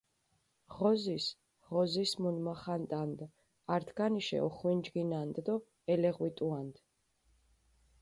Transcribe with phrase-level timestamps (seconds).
[0.75, 1.27] ღოზის,
[1.73, 3.27] ღოზის მუნმახანტანდჷ,
[3.77, 5.55] ართგანიშე ოხვინჯგინანდჷ დო
[5.93, 6.81] ელეღვიტუანდჷ.